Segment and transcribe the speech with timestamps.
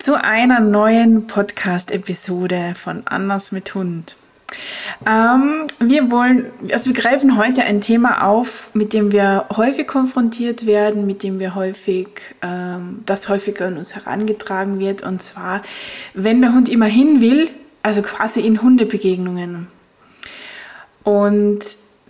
[0.00, 4.16] zu einer neuen Podcast-Episode von Anders mit Hund.
[5.06, 10.64] Ähm, wir wollen, also wir greifen heute ein Thema auf, mit dem wir häufig konfrontiert
[10.64, 12.08] werden, mit dem wir häufig,
[12.40, 15.60] ähm, das häufiger an uns herangetragen wird, und zwar,
[16.14, 17.50] wenn der Hund immer hin will,
[17.82, 19.66] also quasi in Hundebegegnungen.
[21.04, 21.60] Und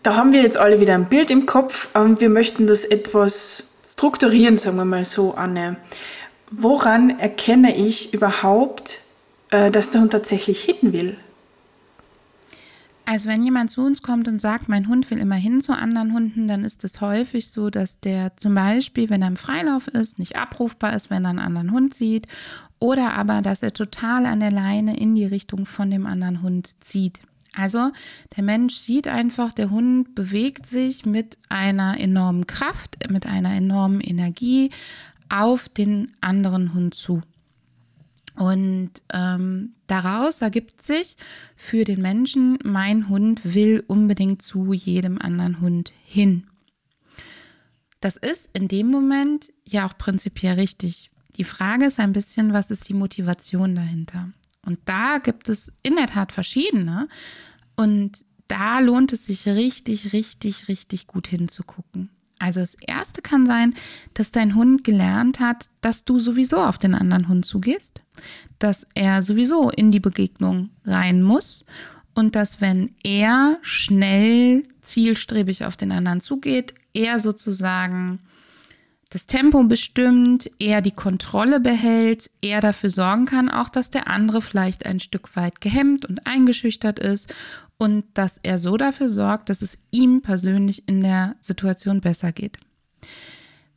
[0.04, 3.80] da haben wir jetzt alle wieder ein Bild im Kopf und wir möchten das etwas
[3.84, 5.76] strukturieren, sagen wir mal so, Anne.
[6.50, 9.00] Woran erkenne ich überhaupt,
[9.50, 11.16] äh, dass der Hund tatsächlich hin will?
[13.10, 16.12] Also wenn jemand zu uns kommt und sagt, mein Hund will immer hin zu anderen
[16.12, 20.20] Hunden, dann ist es häufig so, dass der zum Beispiel, wenn er im Freilauf ist,
[20.20, 22.28] nicht abrufbar ist, wenn er einen anderen Hund sieht,
[22.78, 26.76] oder aber, dass er total an der Leine in die Richtung von dem anderen Hund
[26.84, 27.20] zieht.
[27.52, 27.90] Also
[28.36, 34.00] der Mensch sieht einfach, der Hund bewegt sich mit einer enormen Kraft, mit einer enormen
[34.00, 34.70] Energie,
[35.30, 37.22] auf den anderen Hund zu.
[38.36, 41.16] Und ähm, daraus ergibt sich
[41.56, 46.46] für den Menschen, mein Hund will unbedingt zu jedem anderen Hund hin.
[48.00, 51.10] Das ist in dem Moment ja auch prinzipiell richtig.
[51.36, 54.30] Die Frage ist ein bisschen, was ist die Motivation dahinter?
[54.64, 57.08] Und da gibt es in der Tat verschiedene.
[57.76, 62.10] Und da lohnt es sich richtig, richtig, richtig gut hinzugucken.
[62.40, 63.74] Also das Erste kann sein,
[64.14, 68.02] dass dein Hund gelernt hat, dass du sowieso auf den anderen Hund zugehst,
[68.58, 71.66] dass er sowieso in die Begegnung rein muss
[72.14, 78.20] und dass wenn er schnell zielstrebig auf den anderen zugeht, er sozusagen
[79.10, 84.40] das Tempo bestimmt, er die Kontrolle behält, er dafür sorgen kann, auch dass der andere
[84.40, 87.34] vielleicht ein Stück weit gehemmt und eingeschüchtert ist
[87.80, 92.58] und dass er so dafür sorgt, dass es ihm persönlich in der Situation besser geht.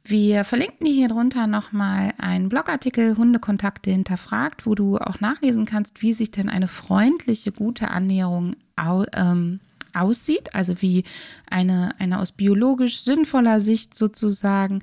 [0.04, 6.02] Wir verlinken dir hier drunter nochmal einen Blogartikel Hundekontakte hinterfragt, wo du auch nachlesen kannst,
[6.02, 9.62] wie sich denn eine freundliche, gute Annäherung au, ähm,
[9.94, 11.06] aussieht, also wie
[11.50, 14.82] eine, eine aus biologisch sinnvoller Sicht sozusagen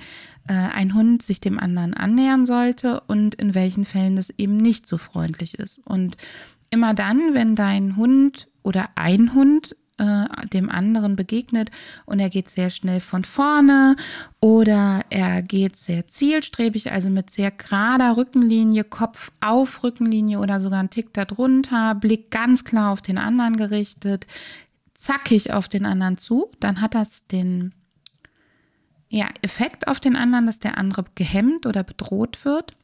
[0.49, 4.87] äh, ein Hund sich dem anderen annähern sollte und in welchen Fällen das eben nicht
[4.87, 5.79] so freundlich ist.
[5.85, 6.17] Und
[6.71, 11.71] immer dann, wenn dein Hund oder ein Hund äh, dem anderen begegnet
[12.06, 13.97] und er geht sehr schnell von vorne
[14.41, 20.81] oder er geht sehr zielstrebig, also mit sehr gerader Rückenlinie, Kopf auf Rückenlinie oder sogar
[20.81, 24.26] ein Tick darunter, Blick ganz klar auf den anderen gerichtet,
[24.94, 27.75] zackig auf den anderen zu, dann hat das den
[29.10, 32.77] ja, Effekt auf den anderen, dass der andere gehemmt oder bedroht wird.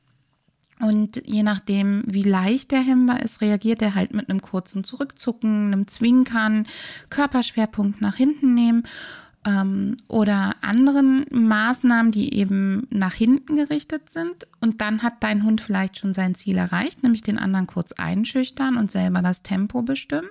[0.80, 5.72] Und je nachdem, wie leicht der hemmbar ist, reagiert er halt mit einem kurzen Zurückzucken,
[5.72, 6.66] einem Zwinkern,
[7.08, 8.82] Körperschwerpunkt nach hinten nehmen
[9.46, 14.46] ähm, oder anderen Maßnahmen, die eben nach hinten gerichtet sind.
[14.60, 18.76] Und dann hat dein Hund vielleicht schon sein Ziel erreicht, nämlich den anderen kurz einschüchtern
[18.76, 20.28] und selber das Tempo bestimmen.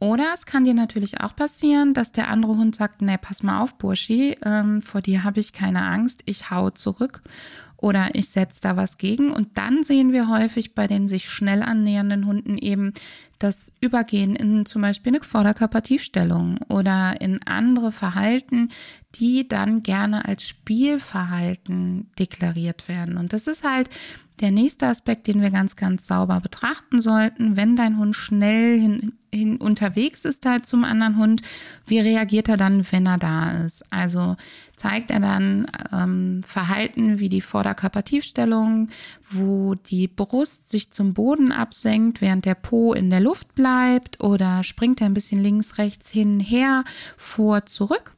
[0.00, 3.60] Oder es kann dir natürlich auch passieren, dass der andere Hund sagt, nee, pass mal
[3.60, 7.22] auf, Burschi, ähm, vor dir habe ich keine Angst, ich hau zurück
[7.80, 9.30] oder ich setze da was gegen.
[9.30, 12.92] Und dann sehen wir häufig bei den sich schnell annähernden Hunden eben
[13.38, 18.70] das Übergehen in zum Beispiel eine Vorderkörpertiefstellung oder in andere Verhalten,
[19.14, 23.16] die dann gerne als Spielverhalten deklariert werden.
[23.16, 23.90] Und das ist halt
[24.40, 29.12] der nächste Aspekt, den wir ganz, ganz sauber betrachten sollten, wenn dein Hund schnell hin,
[29.32, 31.42] hin unterwegs ist halt zum anderen Hund,
[31.86, 33.84] wie reagiert er dann, wenn er da ist?
[33.90, 34.36] Also
[34.76, 38.88] zeigt er dann ähm, Verhalten wie die Vorderkörpertiefstellung,
[39.30, 44.62] wo die Brust sich zum Boden absenkt, während der Po in der Luft bleibt oder
[44.62, 46.84] springt er ein bisschen links, rechts hin, her,
[47.16, 48.14] vor, zurück?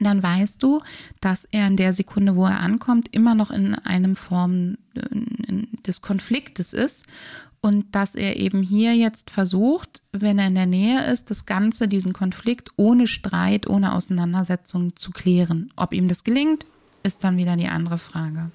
[0.00, 0.80] Dann weißt du,
[1.20, 4.78] dass er in der Sekunde, wo er ankommt, immer noch in einem Form
[5.86, 7.04] des Konfliktes ist
[7.60, 11.88] und dass er eben hier jetzt versucht, wenn er in der Nähe ist, das Ganze,
[11.88, 15.72] diesen Konflikt ohne Streit, ohne Auseinandersetzung zu klären.
[15.76, 16.66] Ob ihm das gelingt,
[17.02, 18.50] ist dann wieder die andere Frage.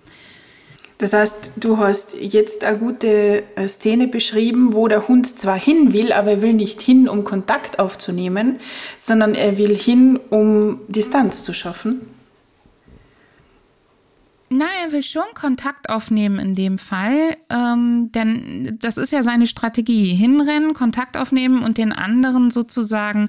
[1.00, 5.94] Das heißt, du hast jetzt eine gute äh, Szene beschrieben, wo der Hund zwar hin
[5.94, 8.60] will, aber er will nicht hin, um Kontakt aufzunehmen,
[8.98, 12.02] sondern er will hin, um Distanz zu schaffen.
[14.50, 19.46] Na, er will schon Kontakt aufnehmen in dem Fall, ähm, denn das ist ja seine
[19.46, 20.16] Strategie.
[20.16, 23.28] Hinrennen, Kontakt aufnehmen und den anderen sozusagen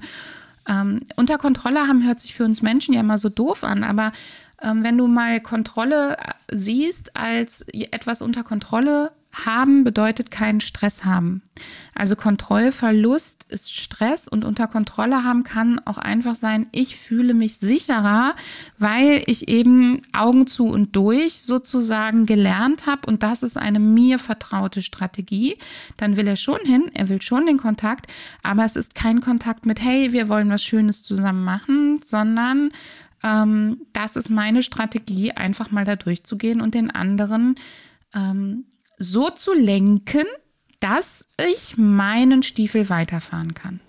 [0.69, 4.11] ähm, unter Kontrolle haben, hört sich für uns Menschen ja immer so doof an, aber
[4.61, 6.17] ähm, wenn du mal Kontrolle
[6.51, 11.41] siehst als etwas unter Kontrolle haben bedeutet keinen Stress haben.
[11.93, 17.57] Also Kontrollverlust ist Stress und unter Kontrolle haben kann auch einfach sein, ich fühle mich
[17.57, 18.35] sicherer,
[18.79, 24.17] weil ich eben Augen zu und durch sozusagen gelernt habe und das ist eine mir
[24.17, 25.57] vertraute Strategie.
[25.97, 28.07] Dann will er schon hin, er will schon den Kontakt,
[28.41, 32.71] aber es ist kein Kontakt mit, hey, wir wollen was Schönes zusammen machen, sondern
[33.23, 37.55] ähm, das ist meine Strategie, einfach mal da durchzugehen und den anderen
[38.13, 38.65] ähm,
[38.99, 40.25] so zu lenken,
[40.79, 43.79] dass ich meinen Stiefel weiterfahren kann.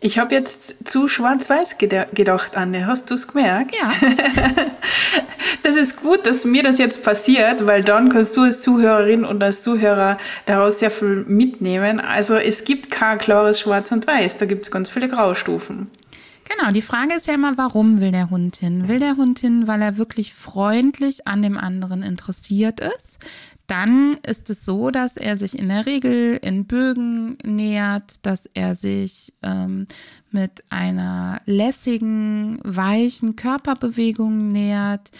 [0.00, 2.86] Ich habe jetzt zu schwarz-weiß gedacht, Anne.
[2.86, 3.74] Hast du es gemerkt?
[3.74, 3.92] Ja.
[5.64, 9.42] das ist gut, dass mir das jetzt passiert, weil dann kannst du als Zuhörerin und
[9.42, 11.98] als Zuhörer daraus sehr viel mitnehmen.
[11.98, 15.90] Also es gibt kein klares Schwarz und Weiß, da gibt es ganz viele Graustufen.
[16.48, 18.88] Genau, die Frage ist ja immer, warum will der Hund hin?
[18.88, 23.18] Will der Hund hin, weil er wirklich freundlich an dem anderen interessiert ist?
[23.68, 28.74] Dann ist es so, dass er sich in der Regel in Bögen nähert, dass er
[28.74, 29.86] sich ähm,
[30.30, 35.10] mit einer lässigen, weichen Körperbewegung nähert,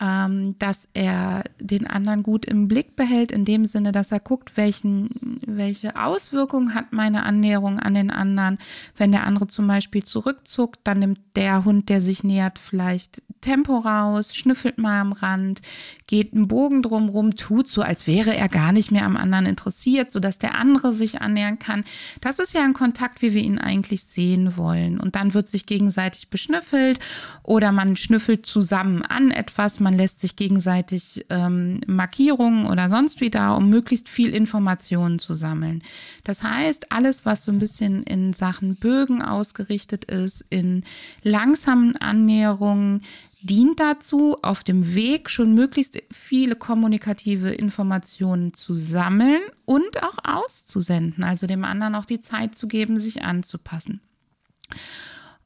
[0.00, 4.56] ähm, dass er den anderen gut im Blick behält, in dem Sinne, dass er guckt,
[4.56, 8.58] welchen, welche Auswirkungen hat meine Annäherung an den anderen.
[8.96, 13.78] Wenn der andere zum Beispiel zurückzuckt, dann nimmt der Hund, der sich nähert, vielleicht Tempo
[13.78, 15.60] raus, schnüffelt mal am Rand,
[16.06, 20.10] geht einen Bogen drumrum, tut so, als wäre er gar nicht mehr am anderen interessiert,
[20.10, 21.84] sodass der andere sich annähern kann.
[22.20, 25.00] Das ist ja ein Kontakt, wie wir ihn eigentlich sehen wollen.
[25.00, 26.98] Und dann wird sich gegenseitig beschnüffelt
[27.42, 33.30] oder man schnüffelt zusammen an etwas, man lässt sich gegenseitig ähm, Markierungen oder sonst wie
[33.30, 35.82] da, um möglichst viel Informationen zu sammeln.
[36.24, 40.84] Das heißt, alles, was so ein bisschen in Sachen Bögen ausgerichtet ist, in
[41.22, 43.02] langsamen Annäherungen,
[43.42, 51.24] dient dazu, auf dem Weg schon möglichst viele kommunikative Informationen zu sammeln und auch auszusenden,
[51.24, 54.00] also dem anderen auch die Zeit zu geben, sich anzupassen.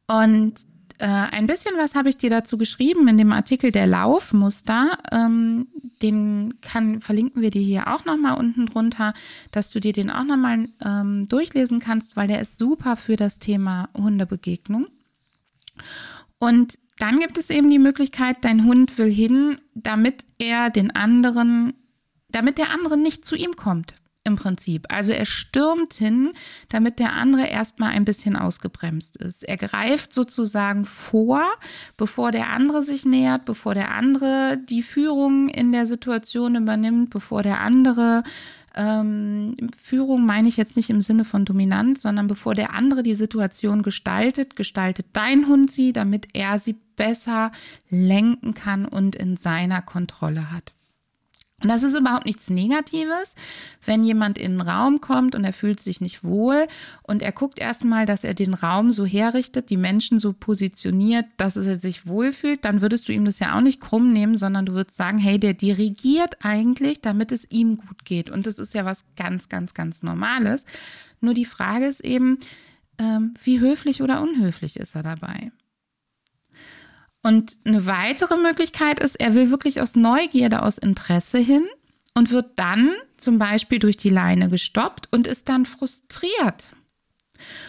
[0.06, 0.55] Und
[0.99, 4.99] äh, ein bisschen was habe ich dir dazu geschrieben in dem Artikel der Laufmuster.
[5.11, 5.67] Ähm,
[6.02, 9.14] den kann, verlinken wir dir hier auch nochmal unten drunter,
[9.50, 13.38] dass du dir den auch nochmal ähm, durchlesen kannst, weil der ist super für das
[13.38, 14.87] Thema Hundebegegnung.
[16.38, 21.75] Und dann gibt es eben die Möglichkeit, dein Hund will hin, damit er den anderen,
[22.29, 23.94] damit der andere nicht zu ihm kommt
[24.25, 24.87] im Prinzip.
[24.88, 26.32] Also er stürmt hin,
[26.71, 29.43] damit der andere erstmal ein bisschen ausgebremst ist.
[29.44, 31.44] Er greift sozusagen vor,
[31.97, 37.43] bevor der andere sich nähert, bevor der andere die Führung in der Situation übernimmt, bevor
[37.43, 38.25] der andere
[38.75, 43.15] ähm, Führung meine ich jetzt nicht im Sinne von dominant, sondern bevor der andere die
[43.15, 47.53] Situation gestaltet, gestaltet dein Hund sie, damit er sie besser
[47.88, 50.73] lenken kann und in seiner Kontrolle hat.
[51.64, 53.34] Und das ist überhaupt nichts Negatives,
[53.87, 56.66] wenn jemand in den Raum kommt und er fühlt sich nicht wohl
[57.02, 61.56] und er guckt erstmal, dass er den Raum so herrichtet, die Menschen so positioniert, dass
[61.56, 64.75] er sich wohlfühlt, dann würdest du ihm das ja auch nicht krumm nehmen, sondern du
[64.75, 68.28] würdest sagen, hey, der dirigiert eigentlich, damit es ihm gut geht.
[68.28, 70.66] Und das ist ja was ganz, ganz, ganz Normales.
[71.23, 72.40] Nur die Frage ist eben,
[72.99, 75.50] ähm, wie höflich oder unhöflich ist er dabei?
[77.25, 81.64] Und eine weitere Möglichkeit ist, er will wirklich aus Neugierde, aus Interesse hin
[82.12, 86.69] und wird dann zum Beispiel durch die Leine gestoppt und ist dann frustriert.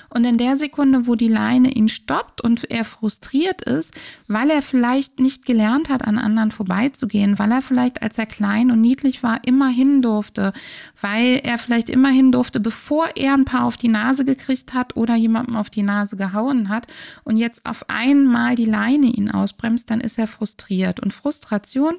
[0.09, 3.93] Und in der Sekunde, wo die Leine ihn stoppt und er frustriert ist,
[4.27, 8.71] weil er vielleicht nicht gelernt hat, an anderen vorbeizugehen, weil er vielleicht, als er klein
[8.71, 10.53] und niedlich war, immer hin durfte,
[11.01, 14.95] weil er vielleicht immer hin durfte, bevor er ein paar auf die Nase gekriegt hat
[14.95, 16.87] oder jemandem auf die Nase gehauen hat
[17.23, 20.99] und jetzt auf einmal die Leine ihn ausbremst, dann ist er frustriert.
[20.99, 21.95] Und Frustration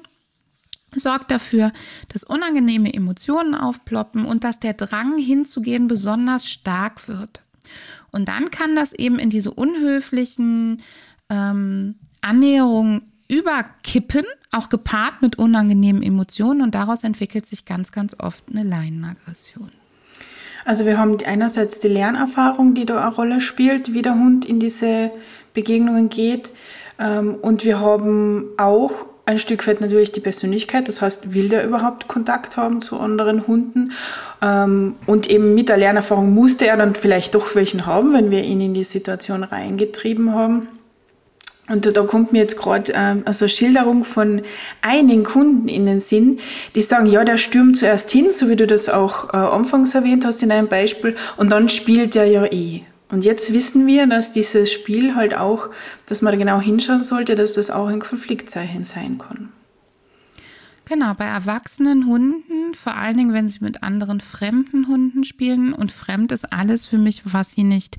[0.95, 1.71] sorgt dafür,
[2.09, 7.41] dass unangenehme Emotionen aufploppen und dass der Drang hinzugehen besonders stark wird.
[8.11, 10.81] Und dann kann das eben in diese unhöflichen
[11.29, 16.61] ähm, Annäherungen überkippen, auch gepaart mit unangenehmen Emotionen.
[16.61, 19.71] Und daraus entwickelt sich ganz, ganz oft eine Leinenaggression.
[20.65, 24.59] Also wir haben einerseits die Lernerfahrung, die da eine Rolle spielt, wie der Hund in
[24.59, 25.11] diese
[25.53, 26.51] Begegnungen geht.
[26.99, 31.65] Ähm, und wir haben auch ein Stück weit natürlich die Persönlichkeit, das heißt, will der
[31.65, 33.91] überhaupt Kontakt haben zu anderen Hunden?
[34.41, 38.43] Ähm, und eben mit der Lernerfahrung musste er dann vielleicht doch welchen haben, wenn wir
[38.43, 40.69] ihn in die Situation reingetrieben haben.
[41.69, 44.43] Und da, kommt mir jetzt gerade ähm, also Schilderung von
[44.81, 46.39] einigen Kunden in den Sinn,
[46.75, 50.23] die sagen, ja, der stürmt zuerst hin, so wie du das auch äh, anfangs erwähnt
[50.23, 52.83] hast in einem Beispiel, und dann spielt er ja eh.
[53.09, 55.69] Und jetzt wissen wir, dass dieses Spiel halt auch,
[56.07, 59.49] dass man genau hinschauen sollte, dass das auch ein Konfliktzeichen sein kann.
[60.89, 65.73] Genau, bei erwachsenen Hunden, vor allen Dingen, wenn sie mit anderen fremden Hunden spielen.
[65.73, 67.97] Und fremd ist alles für mich, was sie nicht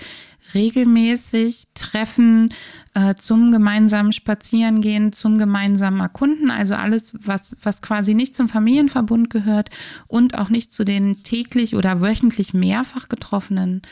[0.55, 2.49] regelmäßig treffen,
[2.95, 6.51] äh, zum gemeinsamen Spazierengehen, zum gemeinsamen Erkunden.
[6.51, 9.69] Also alles, was, was quasi nicht zum Familienverbund gehört
[10.07, 13.83] und auch nicht zu den täglich oder wöchentlich mehrfach getroffenen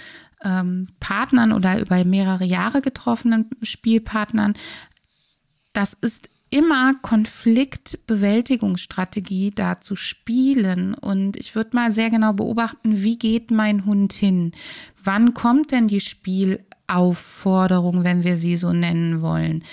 [0.42, 4.52] ähm, Partnern oder über mehrere Jahre getroffenen Spielpartnern.
[5.72, 10.94] Das ist immer Konfliktbewältigungsstrategie da zu spielen.
[10.94, 14.52] Und ich würde mal sehr genau beobachten, wie geht mein Hund hin?
[15.02, 19.64] Wann kommt denn die Spielaufforderung, wenn wir sie so nennen wollen?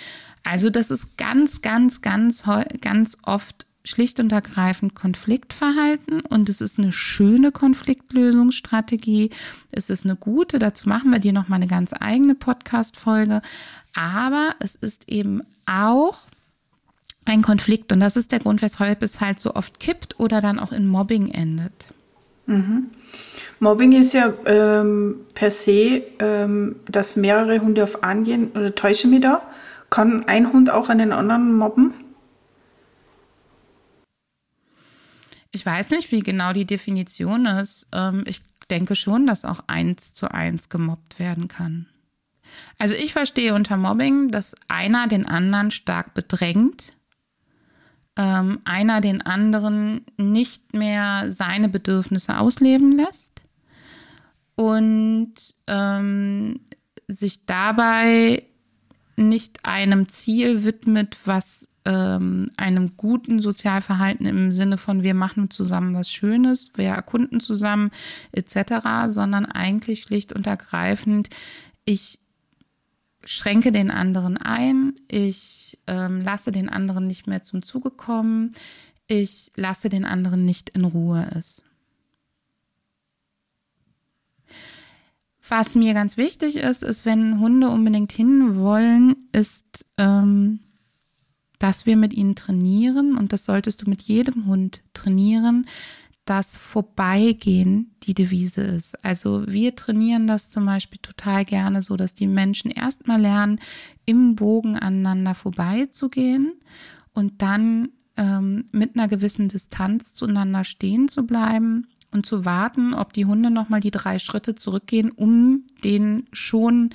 [0.43, 2.43] Also das ist ganz, ganz, ganz,
[2.81, 9.29] ganz oft schlicht und ergreifend Konfliktverhalten und es ist eine schöne Konfliktlösungsstrategie.
[9.71, 13.41] Es ist eine gute, dazu machen wir dir nochmal eine ganz eigene Podcast-Folge.
[13.93, 16.21] Aber es ist eben auch
[17.25, 17.91] ein Konflikt.
[17.91, 20.87] Und das ist der Grund, weshalb es halt so oft kippt oder dann auch in
[20.87, 21.87] Mobbing endet.
[22.45, 22.87] Mhm.
[23.59, 29.21] Mobbing ist ja ähm, per se, ähm, dass mehrere Hunde auf angehen, oder täusche mich
[29.21, 29.41] da?
[29.89, 31.93] Kann ein Hund auch einen anderen mobben?
[35.53, 37.87] Ich weiß nicht, wie genau die Definition ist.
[37.93, 41.87] Ähm, ich denke schon, dass auch eins zu eins gemobbt werden kann.
[42.77, 46.93] Also ich verstehe unter Mobbing, dass einer den anderen stark bedrängt
[48.15, 53.41] ähm, einer den anderen nicht mehr seine Bedürfnisse ausleben lässt
[54.55, 55.33] und
[55.67, 56.59] ähm,
[57.07, 58.43] sich dabei
[59.15, 65.95] nicht einem Ziel widmet, was ähm, einem guten Sozialverhalten im Sinne von wir machen zusammen
[65.95, 67.91] was Schönes, wir erkunden zusammen
[68.31, 71.29] etc., sondern eigentlich schlicht und ergreifend,
[71.85, 72.19] ich
[73.25, 78.53] schränke den anderen ein, ich ähm, lasse den anderen nicht mehr zum Zuge kommen,
[79.07, 81.63] ich lasse den anderen nicht in Ruhe ist.
[85.47, 90.59] Was mir ganz wichtig ist, ist, wenn Hunde unbedingt hin wollen, ist, ähm,
[91.59, 95.67] dass wir mit ihnen trainieren und das solltest du mit jedem Hund trainieren,
[96.25, 99.03] dass Vorbeigehen die Devise ist.
[99.03, 103.59] Also wir trainieren das zum Beispiel total gerne so, dass die Menschen erstmal lernen,
[104.05, 106.53] im Bogen aneinander vorbeizugehen
[107.13, 113.13] und dann ähm, mit einer gewissen Distanz zueinander stehen zu bleiben und zu warten, ob
[113.13, 116.91] die Hunde nochmal die drei Schritte zurückgehen, um den schon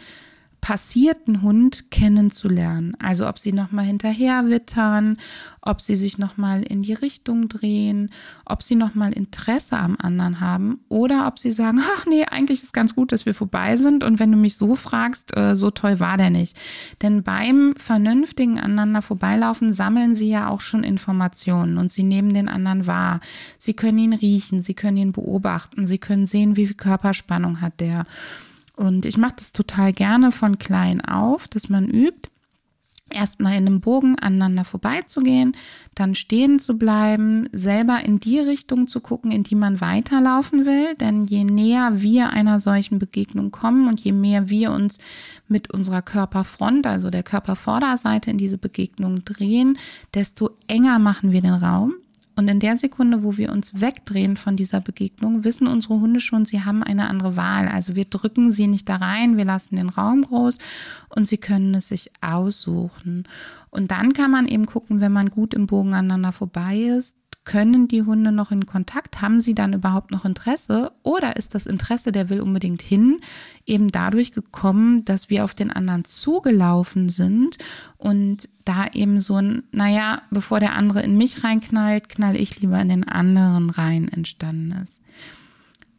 [0.60, 2.96] passierten Hund kennenzulernen.
[2.98, 5.16] Also ob sie nochmal hinterher wittern,
[5.62, 8.10] ob sie sich nochmal in die Richtung drehen,
[8.44, 12.72] ob sie nochmal Interesse am anderen haben oder ob sie sagen, ach nee, eigentlich ist
[12.72, 16.00] ganz gut, dass wir vorbei sind und wenn du mich so fragst, äh, so toll
[16.00, 16.56] war der nicht.
[17.02, 22.48] Denn beim vernünftigen aneinander vorbeilaufen sammeln sie ja auch schon Informationen und sie nehmen den
[22.48, 23.20] anderen wahr.
[23.58, 27.80] Sie können ihn riechen, sie können ihn beobachten, sie können sehen, wie viel Körperspannung hat
[27.80, 28.04] der.
[28.78, 32.30] Und ich mache das total gerne von klein auf, dass man übt,
[33.10, 35.56] erstmal in einem Bogen aneinander vorbeizugehen,
[35.96, 40.94] dann stehen zu bleiben, selber in die Richtung zu gucken, in die man weiterlaufen will.
[40.94, 44.98] Denn je näher wir einer solchen Begegnung kommen und je mehr wir uns
[45.48, 49.76] mit unserer Körperfront, also der Körpervorderseite in diese Begegnung drehen,
[50.14, 51.94] desto enger machen wir den Raum.
[52.38, 56.44] Und in der Sekunde, wo wir uns wegdrehen von dieser Begegnung, wissen unsere Hunde schon,
[56.44, 57.66] sie haben eine andere Wahl.
[57.66, 60.58] Also wir drücken sie nicht da rein, wir lassen den Raum groß
[61.08, 63.24] und sie können es sich aussuchen.
[63.70, 67.16] Und dann kann man eben gucken, wenn man gut im Bogen aneinander vorbei ist,
[67.48, 69.22] können die Hunde noch in Kontakt?
[69.22, 70.92] Haben sie dann überhaupt noch Interesse?
[71.02, 73.20] Oder ist das Interesse, der will unbedingt hin,
[73.64, 77.56] eben dadurch gekommen, dass wir auf den anderen zugelaufen sind
[77.96, 82.78] und da eben so ein, naja, bevor der andere in mich reinknallt, knall ich lieber
[82.82, 85.00] in den anderen rein entstanden ist.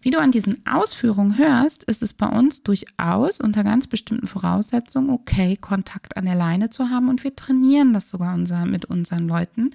[0.02, 5.10] Wie du an diesen Ausführungen hörst, ist es bei uns durchaus unter ganz bestimmten Voraussetzungen
[5.10, 9.28] okay, Kontakt an der Leine zu haben und wir trainieren das sogar unser, mit unseren
[9.28, 9.72] Leuten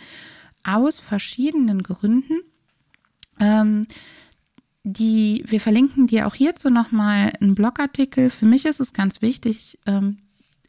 [0.64, 2.40] aus verschiedenen Gründen.
[3.40, 3.86] Ähm,
[4.82, 8.28] die, wir verlinken dir auch hierzu nochmal einen Blogartikel.
[8.30, 10.18] Für mich ist es ganz wichtig ähm,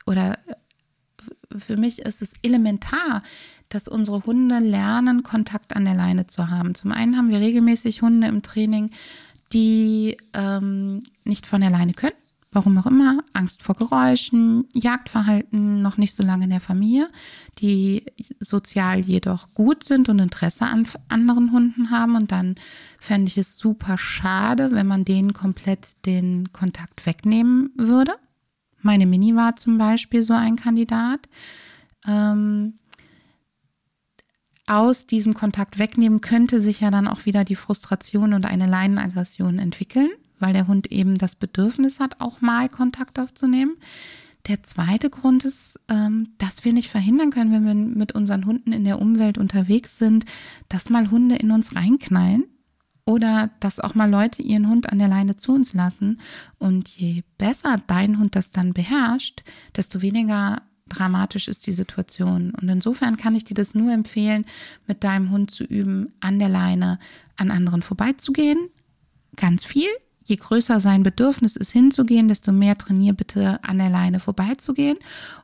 [0.05, 3.23] oder äh, für mich ist es elementar,
[3.69, 6.75] dass unsere Hunde lernen, Kontakt an der Leine zu haben.
[6.75, 8.91] Zum einen haben wir regelmäßig Hunde im Training,
[9.53, 12.24] die ähm, nicht von der Leine können
[12.55, 17.09] warum auch immer, Angst vor Geräuschen, Jagdverhalten, noch nicht so lange in der Familie,
[17.59, 18.05] die
[18.39, 22.15] sozial jedoch gut sind und Interesse an anderen Hunden haben.
[22.15, 22.55] Und dann
[22.97, 28.13] fände ich es super schade, wenn man denen komplett den Kontakt wegnehmen würde.
[28.81, 31.27] Meine Mini war zum Beispiel so ein Kandidat.
[32.07, 32.75] Ähm,
[34.67, 39.59] aus diesem Kontakt wegnehmen könnte sich ja dann auch wieder die Frustration und eine Leinenaggression
[39.59, 43.77] entwickeln weil der Hund eben das Bedürfnis hat, auch mal Kontakt aufzunehmen.
[44.47, 48.73] Der zweite Grund ist, ähm, dass wir nicht verhindern können, wenn wir mit unseren Hunden
[48.73, 50.25] in der Umwelt unterwegs sind,
[50.69, 52.43] dass mal Hunde in uns reinknallen
[53.05, 56.19] oder dass auch mal Leute ihren Hund an der Leine zu uns lassen.
[56.59, 59.43] Und je besser dein Hund das dann beherrscht,
[59.75, 62.51] desto weniger dramatisch ist die Situation.
[62.51, 64.45] Und insofern kann ich dir das nur empfehlen,
[64.85, 66.99] mit deinem Hund zu üben, an der Leine
[67.37, 68.69] an anderen vorbeizugehen.
[69.35, 69.89] Ganz viel,
[70.25, 74.97] je größer sein Bedürfnis ist, hinzugehen, desto mehr trainier bitte an der Leine vorbeizugehen.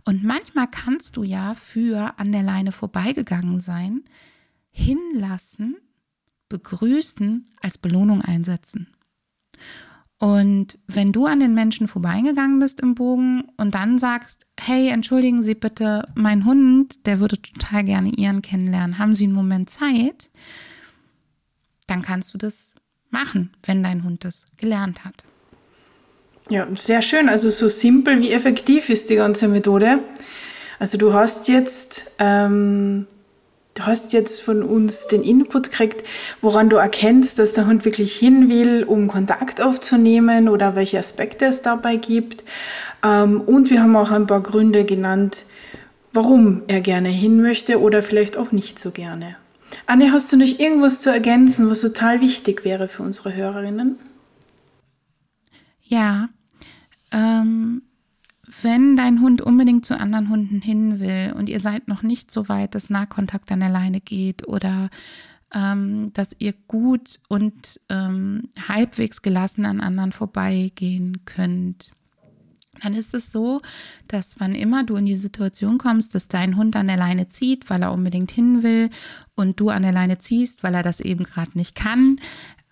[0.06, 4.04] Und manchmal kannst du ja für an der Leine vorbeigegangen sein,
[4.72, 5.78] hinlassen,
[6.50, 8.88] begrüßen, als Belohnung einsetzen.
[10.18, 15.42] Und wenn du an den Menschen vorbeigegangen bist im Bogen und dann sagst, hey, entschuldigen
[15.42, 20.30] Sie bitte, mein Hund, der würde total gerne Ihren kennenlernen, haben Sie einen Moment Zeit?
[21.88, 22.76] Dann kannst du das
[23.12, 25.24] machen, wenn dein Hund das gelernt hat.
[26.50, 27.30] Ja, sehr schön.
[27.30, 30.00] Also so simpel wie effektiv ist die ganze Methode.
[30.80, 33.06] Also du hast jetzt, ähm,
[33.76, 36.04] du hast jetzt von uns den Input gekriegt,
[36.42, 41.46] woran du erkennst, dass der Hund wirklich hin will, um Kontakt aufzunehmen oder welche Aspekte
[41.46, 42.44] es dabei gibt.
[43.04, 45.46] Ähm, und wir haben auch ein paar Gründe genannt,
[46.14, 49.36] warum er gerne hin möchte oder vielleicht auch nicht so gerne.
[49.86, 53.98] Anne, hast du nicht irgendwas zu ergänzen, was total wichtig wäre für unsere Hörerinnen?
[55.84, 56.30] Ja,
[57.12, 57.82] ähm,
[58.62, 62.50] wenn dein Hund unbedingt zu anderen Hunden hin will und ihr seid noch nicht so
[62.50, 64.90] weit, dass Nahkontakt an alleine geht oder
[65.54, 71.92] ähm, dass ihr gut und ähm, halbwegs gelassen an anderen vorbeigehen könnt,
[72.82, 73.62] dann ist es so,
[74.08, 77.70] dass wann immer du in die Situation kommst, dass dein Hund an der Leine zieht,
[77.70, 78.90] weil er unbedingt hin will
[79.36, 82.18] und du an der Leine ziehst, weil er das eben gerade nicht kann,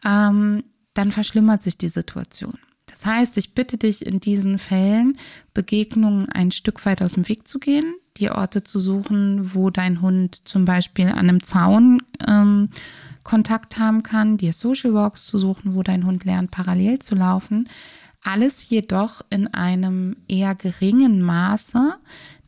[0.05, 2.57] ähm, dann verschlimmert sich die Situation.
[2.87, 5.17] Das heißt, ich bitte dich in diesen Fällen,
[5.53, 10.01] Begegnungen ein Stück weit aus dem Weg zu gehen, die Orte zu suchen, wo dein
[10.01, 12.69] Hund zum Beispiel an einem Zaun ähm,
[13.23, 17.69] Kontakt haben kann, dir Social Walks zu suchen, wo dein Hund lernt, parallel zu laufen
[18.21, 21.95] alles jedoch in einem eher geringen Maße,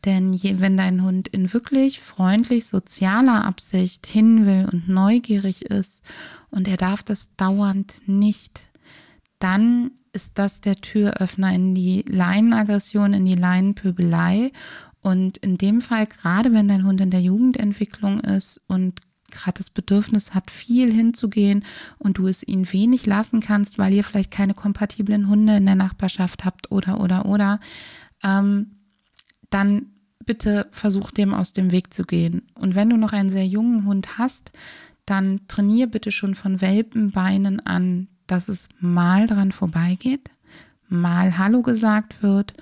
[0.04, 6.02] denn je, wenn dein Hund in wirklich freundlich sozialer Absicht hin will und neugierig ist
[6.50, 8.66] und er darf das dauernd nicht,
[9.38, 14.52] dann ist das der Türöffner in die Leinenaggression, in die Leinenpöbelei.
[15.00, 19.00] Und in dem Fall, gerade wenn dein Hund in der Jugendentwicklung ist und
[19.32, 21.64] gerade das Bedürfnis hat, viel hinzugehen
[21.98, 25.74] und du es ihn wenig lassen kannst, weil ihr vielleicht keine kompatiblen Hunde in der
[25.74, 27.60] Nachbarschaft habt oder oder oder,
[28.22, 28.76] ähm,
[29.50, 29.86] dann
[30.24, 32.42] bitte versuch dem aus dem Weg zu gehen.
[32.54, 34.52] Und wenn du noch einen sehr jungen Hund hast,
[35.06, 40.30] dann trainier bitte schon von Welpenbeinen an, dass es mal dran vorbeigeht,
[40.88, 42.54] mal Hallo gesagt wird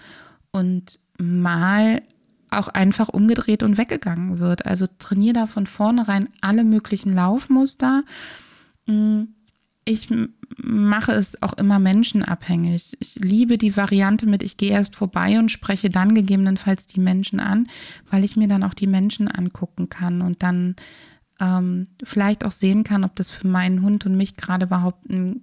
[0.50, 2.02] und mal
[2.50, 4.66] auch einfach umgedreht und weggegangen wird.
[4.66, 8.02] Also trainiere da von vornherein alle möglichen Laufmuster.
[8.86, 9.22] Mm,
[9.84, 10.08] ich
[10.62, 12.96] mache es auch immer menschenabhängig.
[13.00, 17.40] Ich liebe die Variante mit, ich gehe erst vorbei und spreche dann gegebenenfalls die Menschen
[17.40, 17.68] an,
[18.10, 20.76] weil ich mir dann auch die Menschen angucken kann und dann
[21.40, 25.42] ähm, vielleicht auch sehen kann, ob das für meinen Hund und mich gerade überhaupt ein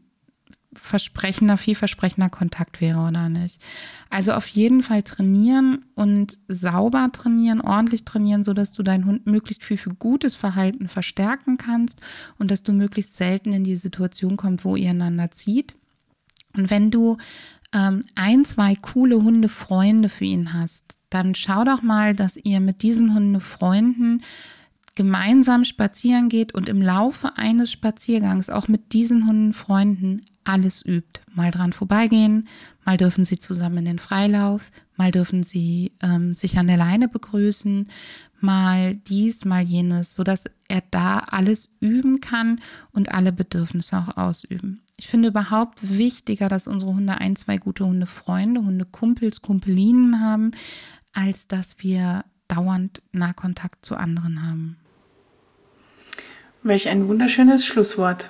[0.77, 3.61] versprechender, vielversprechender Kontakt wäre oder nicht.
[4.09, 9.63] Also auf jeden Fall trainieren und sauber trainieren, ordentlich trainieren, sodass du deinen Hund möglichst
[9.63, 11.99] viel für gutes Verhalten verstärken kannst
[12.37, 15.75] und dass du möglichst selten in die Situation kommst, wo ihr einander zieht.
[16.55, 17.17] Und wenn du
[17.73, 22.81] ähm, ein, zwei coole Hundefreunde für ihn hast, dann schau doch mal, dass ihr mit
[22.81, 24.23] diesen Hundefreunden
[24.97, 31.21] gemeinsam spazieren geht und im Laufe eines Spaziergangs auch mit diesen Hundenfreunden alles übt.
[31.33, 32.47] Mal dran vorbeigehen,
[32.83, 37.07] mal dürfen sie zusammen in den Freilauf, mal dürfen sie ähm, sich an der Leine
[37.07, 37.87] begrüßen,
[38.39, 42.59] mal dies, mal jenes, sodass er da alles üben kann
[42.91, 44.81] und alle Bedürfnisse auch ausüben.
[44.97, 50.51] Ich finde überhaupt wichtiger, dass unsere Hunde ein, zwei gute Hundefreunde, Hundekumpels, Kumpelinen haben,
[51.13, 54.77] als dass wir dauernd Nahkontakt zu anderen haben.
[56.67, 58.27] Welch ein wunderschönes Schlusswort.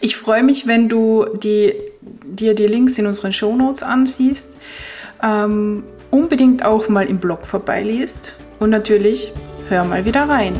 [0.00, 4.50] Ich freue mich, wenn du die, dir die Links in unseren Shownotes ansiehst.
[5.22, 9.32] Ähm, unbedingt auch mal im Blog vorbeiliest und natürlich
[9.68, 10.54] hör mal wieder rein.